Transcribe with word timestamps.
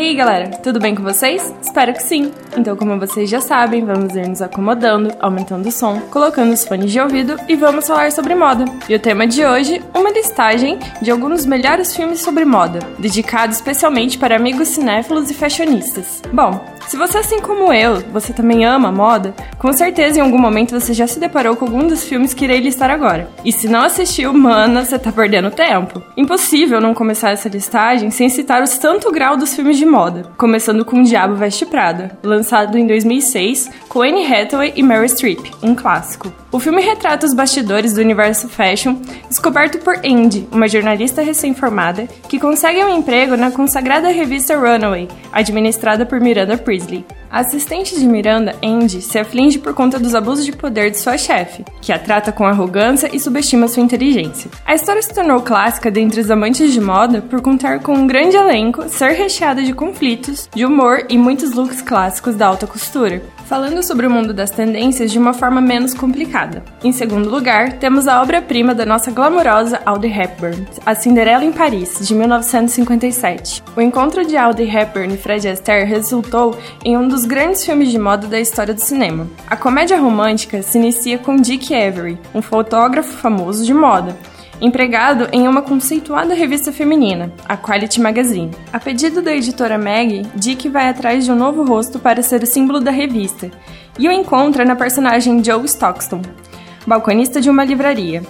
aí, 0.00 0.14
galera, 0.14 0.50
tudo 0.62 0.80
bem 0.80 0.94
com 0.94 1.02
vocês? 1.02 1.54
Espero 1.60 1.92
que 1.92 2.02
sim. 2.02 2.32
Então, 2.56 2.76
como 2.76 2.98
vocês 2.98 3.28
já 3.28 3.40
sabem, 3.40 3.84
vamos 3.84 4.14
ir 4.14 4.28
nos 4.28 4.40
acomodando, 4.40 5.12
aumentando 5.20 5.68
o 5.68 5.72
som, 5.72 6.00
colocando 6.10 6.52
os 6.52 6.64
fones 6.64 6.90
de 6.90 7.00
ouvido 7.00 7.36
e 7.48 7.56
vamos 7.56 7.86
falar 7.86 8.10
sobre 8.10 8.34
moda. 8.34 8.64
E 8.88 8.94
o 8.94 8.98
tema 8.98 9.26
de 9.26 9.44
hoje, 9.44 9.82
uma 9.94 10.10
listagem 10.10 10.78
de 11.02 11.10
alguns 11.10 11.30
dos 11.30 11.46
melhores 11.46 11.94
filmes 11.94 12.20
sobre 12.20 12.44
moda, 12.44 12.80
dedicado 12.98 13.52
especialmente 13.52 14.18
para 14.18 14.36
amigos 14.36 14.68
cinéfilos 14.68 15.30
e 15.30 15.34
fashionistas. 15.34 16.22
Bom, 16.32 16.64
se 16.88 16.96
você 16.96 17.18
assim 17.18 17.40
como 17.40 17.72
eu, 17.72 18.00
você 18.12 18.32
também 18.32 18.64
ama 18.64 18.90
moda, 18.90 19.34
com 19.58 19.72
certeza 19.72 20.18
em 20.18 20.22
algum 20.22 20.38
momento 20.38 20.78
você 20.78 20.92
já 20.92 21.06
se 21.06 21.20
deparou 21.20 21.56
com 21.56 21.64
algum 21.64 21.86
dos 21.86 22.04
filmes 22.04 22.34
que 22.34 22.44
irei 22.44 22.60
listar 22.60 22.90
agora. 22.90 23.28
E 23.44 23.52
se 23.52 23.68
não 23.68 23.84
assistiu, 23.84 24.32
mana, 24.32 24.84
você 24.84 24.98
tá 24.98 25.12
perdendo 25.12 25.50
tempo. 25.50 26.02
Impossível 26.16 26.80
não 26.80 26.94
começar 26.94 27.30
essa 27.30 27.48
listagem 27.48 28.10
sem 28.10 28.28
citar 28.28 28.62
o 28.62 28.66
santo 28.66 29.10
grau 29.12 29.36
dos 29.36 29.54
filmes 29.54 29.76
de 29.76 29.86
moda, 29.86 30.30
começando 30.36 30.84
com 30.84 31.02
Diabo 31.02 31.34
Veste 31.34 31.66
Prada, 31.66 32.18
lançado 32.22 32.76
em 32.76 32.86
2006 32.86 33.70
com 33.88 34.02
Anne 34.02 34.26
Hathaway 34.26 34.72
e 34.76 34.82
Meryl 34.82 35.08
Streep, 35.08 35.52
um 35.62 35.74
clássico. 35.74 36.32
O 36.52 36.58
filme 36.58 36.82
retrata 36.82 37.26
os 37.26 37.34
bastidores 37.34 37.92
do 37.92 38.00
universo 38.00 38.48
fashion, 38.48 38.96
descoberto 39.28 39.78
por 39.78 39.96
Andy, 40.04 40.48
uma 40.50 40.66
jornalista 40.66 41.22
recém-formada 41.22 42.08
que 42.28 42.40
consegue 42.40 42.82
um 42.82 42.88
emprego 42.88 43.36
na 43.36 43.52
consagrada 43.52 44.08
revista 44.08 44.56
Runaway, 44.56 45.08
administrada 45.32 46.04
por 46.04 46.20
Miranda 46.20 46.58
Priestley. 46.80 47.04
A 47.30 47.40
assistente 47.40 47.96
de 47.96 48.06
Miranda, 48.06 48.56
Andy, 48.62 49.00
se 49.00 49.18
aflige 49.18 49.58
por 49.58 49.72
conta 49.72 50.00
dos 50.00 50.14
abusos 50.14 50.44
de 50.44 50.52
poder 50.52 50.90
de 50.90 50.98
sua 50.98 51.16
chefe, 51.16 51.64
que 51.80 51.92
a 51.92 51.98
trata 51.98 52.32
com 52.32 52.44
arrogância 52.44 53.08
e 53.12 53.20
subestima 53.20 53.68
sua 53.68 53.82
inteligência. 53.82 54.50
A 54.66 54.74
história 54.74 55.00
se 55.00 55.14
tornou 55.14 55.40
clássica 55.40 55.90
dentre 55.90 56.20
os 56.20 56.30
amantes 56.30 56.72
de 56.72 56.80
moda 56.80 57.22
por 57.22 57.40
contar 57.40 57.80
com 57.80 57.94
um 57.94 58.06
grande 58.06 58.36
elenco, 58.36 58.88
ser 58.88 59.12
recheada 59.12 59.62
de 59.62 59.72
conflitos, 59.72 60.48
de 60.52 60.64
humor 60.64 61.04
e 61.08 61.16
muitos 61.16 61.52
looks 61.52 61.82
clássicos 61.82 62.34
da 62.34 62.46
alta 62.46 62.66
costura, 62.66 63.22
falando 63.50 63.82
sobre 63.82 64.06
o 64.06 64.10
mundo 64.10 64.32
das 64.32 64.52
tendências 64.52 65.10
de 65.10 65.18
uma 65.18 65.34
forma 65.34 65.60
menos 65.60 65.92
complicada. 65.92 66.62
Em 66.84 66.92
segundo 66.92 67.28
lugar, 67.28 67.72
temos 67.80 68.06
a 68.06 68.22
obra-prima 68.22 68.76
da 68.76 68.86
nossa 68.86 69.10
glamourosa 69.10 69.82
Audrey 69.84 70.16
Hepburn, 70.16 70.68
A 70.86 70.94
Cinderela 70.94 71.44
em 71.44 71.50
Paris, 71.50 71.98
de 72.06 72.14
1957. 72.14 73.60
O 73.76 73.80
encontro 73.80 74.24
de 74.24 74.36
Audrey 74.36 74.70
Hepburn 74.70 75.12
e 75.12 75.16
Fred 75.16 75.48
Astaire 75.48 75.84
resultou 75.84 76.56
em 76.84 76.96
um 76.96 77.08
dos 77.08 77.24
grandes 77.24 77.64
filmes 77.64 77.90
de 77.90 77.98
moda 77.98 78.28
da 78.28 78.38
história 78.38 78.72
do 78.72 78.80
cinema. 78.80 79.26
A 79.48 79.56
comédia 79.56 79.98
romântica 79.98 80.62
se 80.62 80.78
inicia 80.78 81.18
com 81.18 81.34
Dick 81.34 81.74
Avery, 81.74 82.20
um 82.32 82.40
fotógrafo 82.40 83.16
famoso 83.16 83.66
de 83.66 83.74
moda, 83.74 84.16
empregado 84.60 85.28
em 85.32 85.48
uma 85.48 85.62
conceituada 85.62 86.34
revista 86.34 86.72
feminina, 86.72 87.32
a 87.48 87.56
Quality 87.56 88.00
Magazine. 88.00 88.50
A 88.72 88.78
pedido 88.78 89.22
da 89.22 89.34
editora 89.34 89.78
Meg, 89.78 90.26
Dick 90.34 90.68
vai 90.68 90.88
atrás 90.88 91.24
de 91.24 91.32
um 91.32 91.36
novo 91.36 91.64
rosto 91.64 91.98
para 91.98 92.22
ser 92.22 92.42
o 92.42 92.46
símbolo 92.46 92.80
da 92.80 92.90
revista 92.90 93.50
e 93.98 94.08
o 94.08 94.12
encontra 94.12 94.64
na 94.64 94.76
personagem 94.76 95.42
Joe 95.42 95.64
Stockton, 95.64 96.22
balconista 96.86 97.40
de 97.40 97.48
uma 97.50 97.64
livraria. 97.64 98.22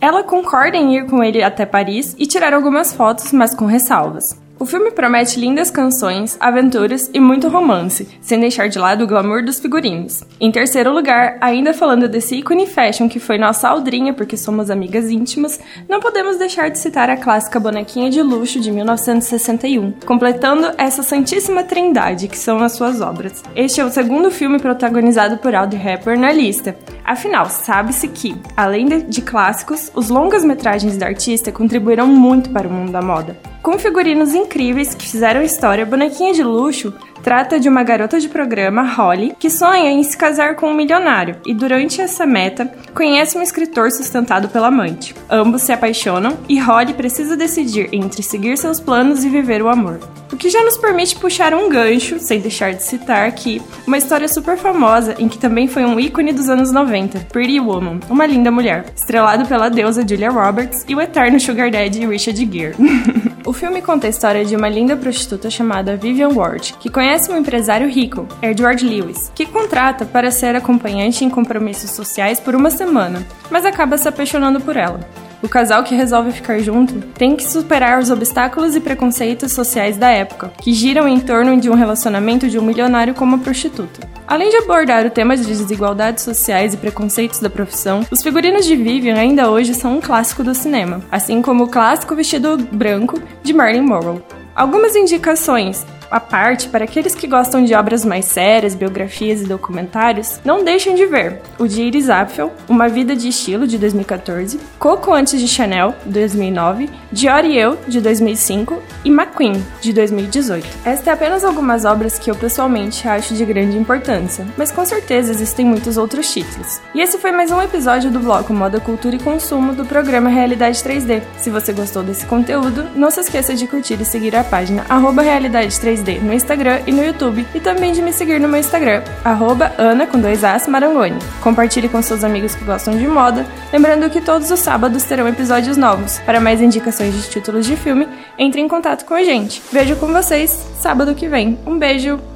Ela 0.00 0.24
concorda 0.24 0.76
em 0.76 0.96
ir 0.96 1.06
com 1.06 1.22
ele 1.22 1.42
até 1.42 1.64
Paris 1.64 2.16
e 2.18 2.26
tirar 2.26 2.52
algumas 2.52 2.92
fotos, 2.92 3.32
mas 3.32 3.54
com 3.54 3.66
ressalvas. 3.66 4.36
O 4.62 4.64
filme 4.64 4.92
promete 4.92 5.40
lindas 5.40 5.72
canções, 5.72 6.36
aventuras 6.38 7.10
e 7.12 7.18
muito 7.18 7.48
romance, 7.48 8.06
sem 8.20 8.38
deixar 8.38 8.68
de 8.68 8.78
lado 8.78 9.02
o 9.02 9.08
glamour 9.08 9.44
dos 9.44 9.58
figurinos. 9.58 10.22
Em 10.40 10.52
terceiro 10.52 10.92
lugar, 10.92 11.36
ainda 11.40 11.74
falando 11.74 12.08
desse 12.08 12.36
ícone 12.36 12.68
fashion 12.68 13.08
que 13.08 13.18
foi 13.18 13.38
nossa 13.38 13.68
aldrinha 13.68 14.14
porque 14.14 14.36
somos 14.36 14.70
amigas 14.70 15.10
íntimas, 15.10 15.58
não 15.88 15.98
podemos 15.98 16.36
deixar 16.38 16.68
de 16.68 16.78
citar 16.78 17.10
a 17.10 17.16
clássica 17.16 17.58
bonequinha 17.58 18.08
de 18.08 18.22
luxo 18.22 18.60
de 18.60 18.70
1961, 18.70 19.94
completando 20.06 20.70
essa 20.78 21.02
santíssima 21.02 21.64
trindade 21.64 22.28
que 22.28 22.38
são 22.38 22.62
as 22.62 22.70
suas 22.70 23.00
obras. 23.00 23.42
Este 23.56 23.80
é 23.80 23.84
o 23.84 23.90
segundo 23.90 24.30
filme 24.30 24.60
protagonizado 24.60 25.38
por 25.38 25.56
Audrey 25.56 25.84
Hepburn 25.84 26.20
na 26.20 26.30
lista. 26.30 26.76
Afinal, 27.04 27.50
sabe-se 27.50 28.06
que, 28.06 28.40
além 28.56 28.86
de 28.86 29.22
clássicos, 29.22 29.90
os 29.92 30.08
longas-metragens 30.08 30.96
da 30.96 31.06
artista 31.06 31.50
contribuíram 31.50 32.06
muito 32.06 32.50
para 32.50 32.68
o 32.68 32.72
mundo 32.72 32.92
da 32.92 33.02
moda. 33.02 33.36
Com 33.62 33.78
figurinos 33.78 34.34
incríveis 34.34 34.92
que 34.92 35.06
fizeram 35.06 35.40
história, 35.40 35.86
Bonequinha 35.86 36.34
de 36.34 36.42
Luxo 36.42 36.92
trata 37.22 37.60
de 37.60 37.68
uma 37.68 37.84
garota 37.84 38.18
de 38.18 38.28
programa, 38.28 38.82
Holly, 38.82 39.36
que 39.38 39.48
sonha 39.48 39.92
em 39.92 40.02
se 40.02 40.16
casar 40.16 40.56
com 40.56 40.66
um 40.66 40.74
milionário 40.74 41.36
e, 41.46 41.54
durante 41.54 42.00
essa 42.00 42.26
meta, 42.26 42.66
conhece 42.92 43.38
um 43.38 43.42
escritor 43.42 43.92
sustentado 43.92 44.48
pela 44.48 44.66
amante. 44.66 45.14
Ambos 45.30 45.62
se 45.62 45.70
apaixonam 45.70 46.36
e 46.48 46.58
Holly 46.58 46.92
precisa 46.94 47.36
decidir 47.36 47.88
entre 47.92 48.20
seguir 48.24 48.58
seus 48.58 48.80
planos 48.80 49.24
e 49.24 49.28
viver 49.28 49.62
o 49.62 49.68
amor. 49.68 50.00
O 50.32 50.36
que 50.36 50.50
já 50.50 50.64
nos 50.64 50.76
permite 50.76 51.14
puxar 51.14 51.54
um 51.54 51.68
gancho, 51.68 52.18
sem 52.18 52.40
deixar 52.40 52.72
de 52.72 52.82
citar 52.82 53.28
aqui, 53.28 53.62
uma 53.86 53.98
história 53.98 54.26
super 54.26 54.56
famosa 54.56 55.14
em 55.20 55.28
que 55.28 55.38
também 55.38 55.68
foi 55.68 55.84
um 55.84 56.00
ícone 56.00 56.32
dos 56.32 56.48
anos 56.48 56.72
90, 56.72 57.28
Pretty 57.30 57.60
Woman, 57.60 58.00
Uma 58.10 58.26
Linda 58.26 58.50
Mulher, 58.50 58.86
estrelado 58.96 59.46
pela 59.46 59.68
deusa 59.68 60.04
Julia 60.06 60.30
Roberts 60.30 60.84
e 60.88 60.96
o 60.96 61.00
eterno 61.00 61.38
Sugar 61.38 61.70
Daddy 61.70 62.04
Richard 62.04 62.50
Gere. 62.50 62.74
O 63.44 63.52
filme 63.52 63.82
conta 63.82 64.06
a 64.06 64.10
história 64.10 64.44
de 64.44 64.54
uma 64.54 64.68
linda 64.68 64.96
prostituta 64.96 65.50
chamada 65.50 65.96
Vivian 65.96 66.28
Ward, 66.28 66.74
que 66.78 66.88
conhece 66.88 67.30
um 67.30 67.36
empresário 67.36 67.88
rico, 67.88 68.26
Edward 68.40 68.86
Lewis, 68.86 69.32
que 69.34 69.46
contrata 69.46 70.04
para 70.04 70.30
ser 70.30 70.54
acompanhante 70.54 71.24
em 71.24 71.30
compromissos 71.30 71.90
sociais 71.90 72.38
por 72.38 72.54
uma 72.54 72.70
semana, 72.70 73.26
mas 73.50 73.66
acaba 73.66 73.98
se 73.98 74.06
apaixonando 74.06 74.60
por 74.60 74.76
ela. 74.76 75.00
O 75.42 75.48
casal 75.48 75.82
que 75.82 75.96
resolve 75.96 76.30
ficar 76.30 76.60
junto 76.60 77.00
tem 77.14 77.34
que 77.34 77.42
superar 77.42 77.98
os 77.98 78.10
obstáculos 78.10 78.76
e 78.76 78.80
preconceitos 78.80 79.50
sociais 79.50 79.96
da 79.96 80.08
época, 80.08 80.52
que 80.62 80.72
giram 80.72 81.08
em 81.08 81.18
torno 81.18 81.60
de 81.60 81.68
um 81.68 81.74
relacionamento 81.74 82.48
de 82.48 82.60
um 82.60 82.62
milionário 82.62 83.12
com 83.12 83.24
uma 83.24 83.38
prostituta. 83.38 84.01
Além 84.32 84.48
de 84.48 84.56
abordar 84.56 85.04
o 85.04 85.10
tema 85.10 85.36
de 85.36 85.44
desigualdades 85.44 86.24
sociais 86.24 86.72
e 86.72 86.78
preconceitos 86.78 87.38
da 87.38 87.50
profissão, 87.50 88.00
os 88.10 88.22
figurinos 88.22 88.64
de 88.64 88.74
Vivian 88.74 89.14
ainda 89.14 89.50
hoje 89.50 89.74
são 89.74 89.98
um 89.98 90.00
clássico 90.00 90.42
do 90.42 90.54
cinema, 90.54 91.02
assim 91.10 91.42
como 91.42 91.64
o 91.64 91.68
clássico 91.68 92.16
vestido 92.16 92.56
branco 92.56 93.20
de 93.42 93.52
Marilyn 93.52 93.82
Monroe. 93.82 94.22
Algumas 94.56 94.96
indicações 94.96 95.84
à 96.12 96.20
parte, 96.20 96.68
para 96.68 96.84
aqueles 96.84 97.14
que 97.14 97.26
gostam 97.26 97.64
de 97.64 97.74
obras 97.74 98.04
mais 98.04 98.26
sérias, 98.26 98.74
biografias 98.74 99.40
e 99.40 99.46
documentários, 99.46 100.38
não 100.44 100.62
deixem 100.62 100.94
de 100.94 101.06
ver 101.06 101.40
o 101.58 101.66
de 101.66 101.82
Iris 101.82 102.10
Apfel, 102.10 102.52
Uma 102.68 102.86
Vida 102.86 103.16
de 103.16 103.28
Estilo, 103.28 103.66
de 103.66 103.78
2014, 103.78 104.60
Coco 104.78 105.14
Antes 105.14 105.40
de 105.40 105.48
Chanel, 105.48 105.94
de 106.04 106.12
2009, 106.12 106.90
Dior 107.10 107.46
e 107.46 107.58
Eu, 107.58 107.78
de 107.88 107.98
2005 108.00 108.82
e 109.06 109.08
McQueen, 109.08 109.64
de 109.80 109.92
2018. 109.94 110.66
Esta 110.84 111.10
é 111.10 111.12
apenas 111.14 111.44
algumas 111.44 111.86
obras 111.86 112.18
que 112.18 112.30
eu 112.30 112.34
pessoalmente 112.34 113.08
acho 113.08 113.34
de 113.34 113.44
grande 113.46 113.78
importância, 113.78 114.46
mas 114.58 114.70
com 114.70 114.84
certeza 114.84 115.32
existem 115.32 115.64
muitos 115.64 115.96
outros 115.96 116.30
títulos. 116.30 116.78
E 116.94 117.00
esse 117.00 117.16
foi 117.16 117.32
mais 117.32 117.50
um 117.50 117.62
episódio 117.62 118.10
do 118.10 118.20
bloco 118.20 118.52
Moda, 118.52 118.78
Cultura 118.78 119.16
e 119.16 119.18
Consumo 119.18 119.72
do 119.72 119.86
programa 119.86 120.28
Realidade 120.28 120.78
3D. 120.82 121.22
Se 121.38 121.48
você 121.48 121.72
gostou 121.72 122.02
desse 122.02 122.26
conteúdo, 122.26 122.86
não 122.94 123.10
se 123.10 123.20
esqueça 123.20 123.54
de 123.54 123.66
curtir 123.66 123.98
e 123.98 124.04
seguir 124.04 124.36
a 124.36 124.44
página 124.44 124.84
Realidade 125.22 125.74
3D 125.74 126.01
3D 126.02 126.20
no 126.20 126.32
Instagram 126.32 126.80
e 126.86 126.92
no 126.92 127.04
YouTube, 127.04 127.46
e 127.54 127.60
também 127.60 127.92
de 127.92 128.02
me 128.02 128.12
seguir 128.12 128.40
no 128.40 128.48
meu 128.48 128.60
Instagram, 128.60 129.02
arroba 129.24 129.72
Ana 129.78 130.06
com 130.06 130.18
dois 130.18 130.44
As 130.44 130.66
Marangoni. 130.66 131.18
Compartilhe 131.40 131.88
com 131.88 132.02
seus 132.02 132.24
amigos 132.24 132.54
que 132.54 132.64
gostam 132.64 132.96
de 132.96 133.06
moda, 133.06 133.46
lembrando 133.72 134.10
que 134.10 134.20
todos 134.20 134.50
os 134.50 134.60
sábados 134.60 135.04
terão 135.04 135.28
episódios 135.28 135.76
novos. 135.76 136.18
Para 136.20 136.40
mais 136.40 136.60
indicações 136.60 137.14
de 137.14 137.28
títulos 137.30 137.66
de 137.66 137.76
filme, 137.76 138.08
entre 138.38 138.60
em 138.60 138.68
contato 138.68 139.04
com 139.04 139.14
a 139.14 139.22
gente. 139.22 139.62
Vejo 139.72 139.96
com 139.96 140.08
vocês 140.12 140.50
sábado 140.80 141.14
que 141.14 141.28
vem. 141.28 141.58
Um 141.66 141.78
beijo! 141.78 142.31